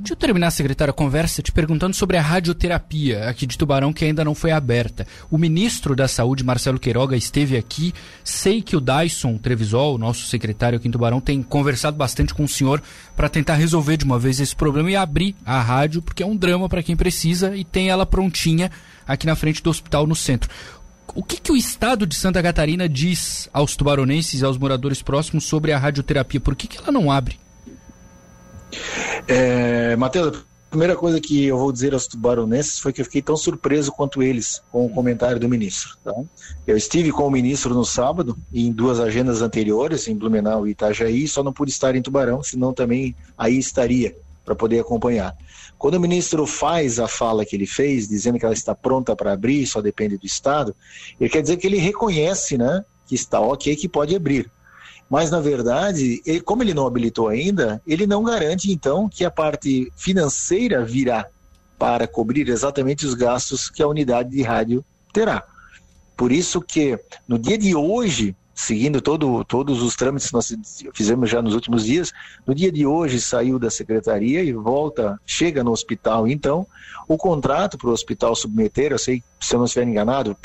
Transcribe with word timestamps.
Deixa 0.00 0.12
eu 0.12 0.16
terminar, 0.16 0.52
secretária, 0.52 0.90
a 0.92 0.94
conversa 0.94 1.42
te 1.42 1.50
perguntando 1.50 1.96
sobre 1.96 2.16
a 2.16 2.22
radioterapia 2.22 3.28
aqui 3.28 3.44
de 3.44 3.58
Tubarão, 3.58 3.92
que 3.92 4.04
ainda 4.04 4.24
não 4.24 4.32
foi 4.32 4.52
aberta. 4.52 5.04
O 5.28 5.36
ministro 5.36 5.96
da 5.96 6.06
Saúde, 6.06 6.44
Marcelo 6.44 6.78
Queiroga, 6.78 7.16
esteve 7.16 7.56
aqui. 7.56 7.92
Sei 8.22 8.62
que 8.62 8.76
o 8.76 8.80
Dyson 8.80 9.36
Trevisol, 9.38 9.98
nosso 9.98 10.26
secretário 10.26 10.78
aqui 10.78 10.86
em 10.86 10.90
Tubarão, 10.92 11.20
tem 11.20 11.42
conversado 11.42 11.96
bastante 11.96 12.32
com 12.32 12.44
o 12.44 12.48
senhor 12.48 12.80
para 13.16 13.28
tentar 13.28 13.54
resolver 13.54 13.96
de 13.96 14.04
uma 14.04 14.20
vez 14.20 14.38
esse 14.38 14.54
problema 14.54 14.88
e 14.88 14.94
abrir 14.94 15.34
a 15.44 15.60
rádio, 15.60 16.00
porque 16.00 16.22
é 16.22 16.26
um 16.26 16.36
drama 16.36 16.68
para 16.68 16.82
quem 16.82 16.96
precisa 16.96 17.56
e 17.56 17.64
tem 17.64 17.88
ela 17.88 18.06
prontinha 18.06 18.70
aqui 19.04 19.26
na 19.26 19.34
frente 19.34 19.60
do 19.60 19.68
hospital 19.68 20.06
no 20.06 20.14
centro. 20.14 20.48
O 21.12 21.24
que, 21.24 21.40
que 21.40 21.50
o 21.50 21.56
estado 21.56 22.06
de 22.06 22.14
Santa 22.14 22.40
Catarina 22.40 22.88
diz 22.88 23.48
aos 23.52 23.74
tubaronenses 23.74 24.40
e 24.40 24.44
aos 24.44 24.58
moradores 24.58 25.02
próximos 25.02 25.44
sobre 25.44 25.72
a 25.72 25.78
radioterapia? 25.78 26.38
Por 26.38 26.54
que, 26.54 26.68
que 26.68 26.78
ela 26.78 26.92
não 26.92 27.10
abre? 27.10 27.36
É, 29.28 29.94
Matheus, 29.96 30.38
a 30.38 30.70
primeira 30.70 30.96
coisa 30.96 31.20
que 31.20 31.44
eu 31.44 31.58
vou 31.58 31.70
dizer 31.70 31.92
aos 31.92 32.06
tubaronenses 32.06 32.78
foi 32.78 32.94
que 32.94 33.02
eu 33.02 33.04
fiquei 33.04 33.20
tão 33.20 33.36
surpreso 33.36 33.92
quanto 33.92 34.22
eles 34.22 34.62
com 34.72 34.86
o 34.86 34.88
comentário 34.88 35.38
do 35.38 35.48
ministro. 35.48 35.98
Tá? 36.02 36.14
Eu 36.66 36.78
estive 36.78 37.12
com 37.12 37.26
o 37.26 37.30
ministro 37.30 37.74
no 37.74 37.84
sábado, 37.84 38.38
em 38.52 38.72
duas 38.72 38.98
agendas 38.98 39.42
anteriores, 39.42 40.08
em 40.08 40.16
Blumenau 40.16 40.66
e 40.66 40.70
Itajaí, 40.70 41.28
só 41.28 41.42
não 41.42 41.52
pude 41.52 41.70
estar 41.70 41.94
em 41.94 42.00
Tubarão, 42.00 42.42
senão 42.42 42.72
também 42.72 43.14
aí 43.36 43.58
estaria 43.58 44.16
para 44.46 44.54
poder 44.54 44.80
acompanhar. 44.80 45.36
Quando 45.76 45.94
o 45.94 46.00
ministro 46.00 46.46
faz 46.46 46.98
a 46.98 47.06
fala 47.06 47.44
que 47.44 47.54
ele 47.54 47.66
fez, 47.66 48.08
dizendo 48.08 48.38
que 48.38 48.46
ela 48.46 48.54
está 48.54 48.74
pronta 48.74 49.14
para 49.14 49.32
abrir, 49.32 49.66
só 49.66 49.82
depende 49.82 50.16
do 50.16 50.24
Estado, 50.24 50.74
ele 51.20 51.28
quer 51.28 51.42
dizer 51.42 51.58
que 51.58 51.66
ele 51.66 51.76
reconhece 51.76 52.56
né, 52.56 52.82
que 53.06 53.14
está 53.14 53.40
ok, 53.40 53.76
que 53.76 53.88
pode 53.88 54.16
abrir. 54.16 54.50
Mas, 55.08 55.30
na 55.30 55.40
verdade, 55.40 56.20
ele, 56.26 56.40
como 56.40 56.62
ele 56.62 56.74
não 56.74 56.86
habilitou 56.86 57.28
ainda, 57.28 57.80
ele 57.86 58.06
não 58.06 58.22
garante, 58.22 58.70
então, 58.70 59.08
que 59.08 59.24
a 59.24 59.30
parte 59.30 59.90
financeira 59.96 60.84
virá 60.84 61.26
para 61.78 62.06
cobrir 62.06 62.48
exatamente 62.48 63.06
os 63.06 63.14
gastos 63.14 63.70
que 63.70 63.82
a 63.82 63.88
unidade 63.88 64.30
de 64.30 64.42
rádio 64.42 64.84
terá. 65.12 65.44
Por 66.16 66.32
isso 66.32 66.60
que, 66.60 66.98
no 67.26 67.38
dia 67.38 67.56
de 67.56 67.74
hoje, 67.74 68.36
seguindo 68.58 69.00
todo, 69.00 69.44
todos 69.44 69.80
os 69.80 69.94
trâmites 69.94 70.26
que 70.26 70.34
nós 70.34 70.52
fizemos 70.92 71.30
já 71.30 71.40
nos 71.40 71.54
últimos 71.54 71.84
dias, 71.84 72.12
no 72.44 72.52
dia 72.52 72.72
de 72.72 72.84
hoje 72.84 73.20
saiu 73.20 73.56
da 73.56 73.70
secretaria 73.70 74.42
e 74.42 74.52
volta, 74.52 75.16
chega 75.24 75.62
no 75.62 75.70
hospital, 75.70 76.26
então, 76.26 76.66
o 77.06 77.16
contrato 77.16 77.78
para 77.78 77.88
o 77.88 77.92
hospital 77.92 78.34
submeter, 78.34 78.90
eu 78.90 78.98
sei, 78.98 79.22
se 79.38 79.54
eu 79.54 79.58
não 79.58 79.66
estiver 79.66 79.86
enganado, 79.86 80.36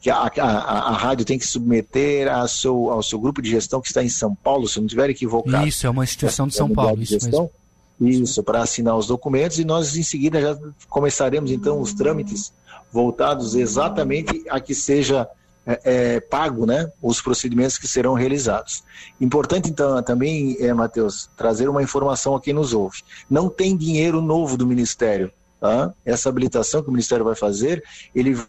que 0.00 0.08
a, 0.08 0.16
a, 0.16 0.42
a, 0.44 0.92
rádio 0.92 1.24
tem 1.24 1.36
que 1.36 1.44
submeter 1.44 2.32
a 2.32 2.46
seu, 2.46 2.88
ao 2.88 3.02
seu 3.02 3.18
grupo 3.18 3.42
de 3.42 3.50
gestão 3.50 3.80
que 3.80 3.88
está 3.88 4.00
em 4.00 4.08
São 4.08 4.32
Paulo, 4.32 4.68
se 4.68 4.78
eu 4.78 4.82
não 4.82 4.86
estiver 4.86 5.10
equivocado. 5.10 5.66
Isso, 5.66 5.88
é 5.88 5.90
uma 5.90 6.04
instituição 6.04 6.46
de 6.46 6.54
São 6.54 6.70
Paulo, 6.70 7.02
isso 7.02 7.14
gestão, 7.14 7.50
mesmo. 7.98 8.22
Isso, 8.22 8.44
para 8.44 8.62
assinar 8.62 8.96
os 8.96 9.08
documentos 9.08 9.58
e 9.58 9.64
nós 9.64 9.96
em 9.96 10.04
seguida 10.04 10.40
já 10.40 10.56
começaremos 10.88 11.50
então 11.50 11.80
os 11.80 11.92
trâmites 11.94 12.52
voltados 12.92 13.56
exatamente 13.56 14.44
a 14.48 14.60
que 14.60 14.74
seja 14.74 15.28
é, 15.66 15.80
é, 15.84 16.20
pago 16.20 16.64
né, 16.64 16.90
os 17.02 17.20
procedimentos 17.20 17.76
que 17.76 17.88
serão 17.88 18.14
realizados. 18.14 18.84
Importante 19.20 19.68
então 19.68 20.00
também, 20.02 20.56
é, 20.60 20.72
Matheus, 20.72 21.28
trazer 21.36 21.68
uma 21.68 21.82
informação 21.82 22.36
a 22.36 22.40
quem 22.40 22.54
nos 22.54 22.72
ouve. 22.72 23.02
Não 23.28 23.48
tem 23.48 23.76
dinheiro 23.76 24.20
novo 24.22 24.56
do 24.56 24.66
Ministério. 24.66 25.32
Tá? 25.60 25.92
Essa 26.04 26.28
habilitação 26.28 26.82
que 26.82 26.88
o 26.88 26.92
Ministério 26.92 27.24
vai 27.24 27.34
fazer, 27.34 27.82
ele 28.14 28.40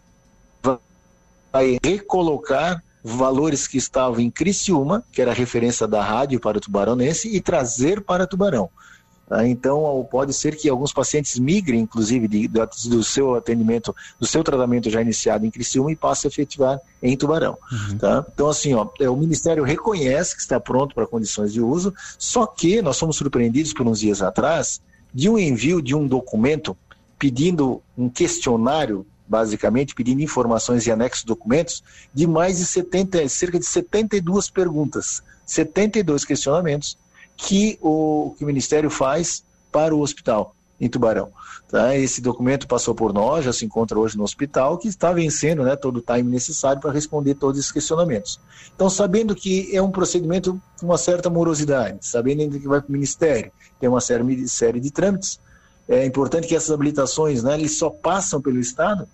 vai 0.62 1.78
recolocar 1.82 2.82
valores 3.02 3.66
que 3.66 3.78
estavam 3.78 4.20
em 4.20 4.30
Criciúma, 4.30 5.02
que 5.10 5.22
era 5.22 5.32
referência 5.32 5.86
da 5.86 6.02
rádio 6.02 6.38
para 6.38 6.58
o 6.58 6.60
tubaronense, 6.60 7.34
e 7.34 7.40
trazer 7.40 8.02
para 8.02 8.26
Tubarão. 8.26 8.70
Tá? 9.28 9.46
Então, 9.46 10.06
pode 10.10 10.32
ser 10.32 10.56
que 10.56 10.68
alguns 10.68 10.92
pacientes 10.92 11.38
migrem, 11.38 11.80
inclusive, 11.80 12.26
de, 12.26 12.48
do 12.48 13.04
seu 13.04 13.34
atendimento, 13.34 13.94
do 14.18 14.26
seu 14.26 14.42
tratamento 14.42 14.88
já 14.88 15.02
iniciado 15.02 15.44
em 15.44 15.50
Criciúma 15.50 15.92
e 15.92 15.96
passem 15.96 16.28
a 16.28 16.32
efetivar 16.32 16.80
em 17.02 17.16
Tubarão. 17.16 17.58
Uhum. 17.70 17.98
Tá? 17.98 18.24
Então, 18.32 18.48
assim, 18.48 18.72
ó, 18.72 18.88
é, 18.98 19.08
o 19.10 19.16
Ministério 19.16 19.64
reconhece 19.64 20.34
que 20.34 20.40
está 20.40 20.58
pronto 20.58 20.94
para 20.94 21.06
condições 21.06 21.52
de 21.52 21.60
uso, 21.60 21.92
só 22.18 22.46
que 22.46 22.80
nós 22.80 22.98
fomos 22.98 23.16
surpreendidos 23.16 23.74
por 23.74 23.86
uns 23.86 24.00
dias 24.00 24.22
atrás 24.22 24.80
de 25.12 25.28
um 25.28 25.38
envio 25.38 25.82
de 25.82 25.94
um 25.94 26.06
documento 26.06 26.76
pedindo 27.18 27.82
um 27.96 28.08
questionário 28.08 29.06
basicamente 29.26 29.94
pedindo 29.94 30.22
informações 30.22 30.86
e 30.86 30.90
anexos 30.90 31.22
documentos 31.22 31.82
de 32.14 32.26
mais 32.26 32.56
de 32.56 32.64
70, 32.64 33.28
cerca 33.28 33.58
de 33.58 33.66
72 33.66 34.48
perguntas, 34.48 35.22
72 35.44 36.24
questionamentos 36.24 36.96
que 37.38 37.78
o, 37.80 38.34
que 38.36 38.44
o 38.44 38.46
Ministério 38.46 38.90
faz 38.90 39.42
para 39.72 39.94
o 39.94 40.00
hospital 40.00 40.54
em 40.78 40.88
Tubarão. 40.88 41.30
Tá? 41.68 41.96
Esse 41.96 42.20
documento 42.20 42.68
passou 42.68 42.94
por 42.94 43.14
nós, 43.14 43.46
já 43.46 43.52
se 43.52 43.64
encontra 43.64 43.98
hoje 43.98 44.18
no 44.18 44.24
hospital, 44.24 44.76
que 44.76 44.88
está 44.88 45.12
vencendo 45.12 45.62
né, 45.62 45.74
todo 45.74 45.98
o 45.98 46.02
time 46.02 46.30
necessário 46.30 46.80
para 46.80 46.92
responder 46.92 47.34
todos 47.34 47.58
esses 47.58 47.72
questionamentos. 47.72 48.38
Então, 48.74 48.90
sabendo 48.90 49.34
que 49.34 49.74
é 49.74 49.80
um 49.80 49.90
procedimento 49.90 50.60
com 50.78 50.86
uma 50.86 50.98
certa 50.98 51.30
morosidade, 51.30 51.98
sabendo 52.02 52.58
que 52.58 52.68
vai 52.68 52.80
para 52.80 52.88
o 52.88 52.92
Ministério, 52.92 53.50
tem 53.80 53.88
uma 53.88 54.00
série, 54.00 54.48
série 54.48 54.80
de 54.80 54.90
trâmites, 54.90 55.40
é 55.88 56.04
importante 56.04 56.46
que 56.46 56.54
essas 56.54 56.70
habilitações 56.70 57.42
né, 57.42 57.54
eles 57.54 57.78
só 57.78 57.88
passam 57.88 58.42
pelo 58.42 58.60
Estado 58.60 59.08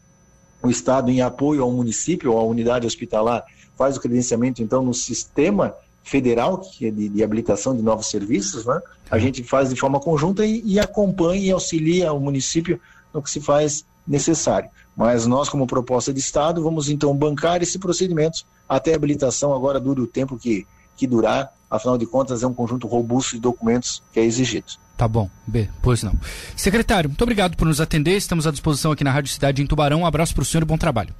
o 0.66 0.70
Estado, 0.70 1.10
em 1.10 1.20
apoio 1.20 1.62
ao 1.62 1.70
município 1.70 2.32
ou 2.32 2.38
à 2.38 2.44
unidade 2.44 2.86
hospitalar, 2.86 3.44
faz 3.76 3.96
o 3.96 4.00
credenciamento, 4.00 4.62
então, 4.62 4.82
no 4.82 4.94
sistema 4.94 5.74
federal 6.04 6.58
que 6.58 6.86
é 6.86 6.90
de, 6.90 7.08
de 7.08 7.24
habilitação 7.24 7.74
de 7.74 7.82
novos 7.82 8.06
serviços, 8.06 8.64
né? 8.66 8.80
a 9.10 9.18
gente 9.18 9.42
faz 9.42 9.70
de 9.70 9.76
forma 9.76 9.98
conjunta 9.98 10.44
e, 10.44 10.62
e 10.64 10.78
acompanha 10.78 11.40
e 11.40 11.50
auxilia 11.50 12.12
o 12.12 12.20
município 12.20 12.78
no 13.12 13.22
que 13.22 13.30
se 13.30 13.40
faz 13.40 13.84
necessário. 14.06 14.68
Mas 14.96 15.26
nós, 15.26 15.48
como 15.48 15.66
proposta 15.66 16.12
de 16.12 16.20
Estado, 16.20 16.62
vamos 16.62 16.88
então 16.88 17.16
bancar 17.16 17.62
esse 17.62 17.78
procedimento 17.78 18.44
até 18.68 18.92
a 18.92 18.96
habilitação 18.96 19.52
agora 19.52 19.80
dure 19.80 20.02
o 20.02 20.06
tempo 20.06 20.36
que, 20.36 20.66
que 20.96 21.06
durar, 21.06 21.52
afinal 21.70 21.98
de 21.98 22.06
contas 22.06 22.42
é 22.42 22.46
um 22.46 22.54
conjunto 22.54 22.86
robusto 22.86 23.34
de 23.34 23.40
documentos 23.40 24.02
que 24.12 24.20
é 24.20 24.24
exigido. 24.24 24.66
Tá 24.96 25.08
bom, 25.08 25.28
B, 25.46 25.68
pois 25.82 26.02
não. 26.02 26.14
Secretário, 26.56 27.10
muito 27.10 27.22
obrigado 27.22 27.56
por 27.56 27.66
nos 27.66 27.80
atender. 27.80 28.16
Estamos 28.16 28.46
à 28.46 28.52
disposição 28.52 28.92
aqui 28.92 29.02
na 29.02 29.10
Rádio 29.10 29.32
Cidade 29.32 29.60
em 29.60 29.66
Tubarão. 29.66 30.02
Um 30.02 30.06
abraço 30.06 30.34
para 30.34 30.42
o 30.42 30.44
senhor 30.44 30.62
e 30.62 30.66
bom 30.66 30.78
trabalho. 30.78 31.12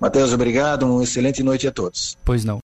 Matheus, 0.00 0.32
obrigado. 0.32 0.82
Uma 0.82 1.04
excelente 1.04 1.42
noite 1.42 1.68
a 1.68 1.72
todos. 1.72 2.18
Pois 2.24 2.44
não. 2.44 2.60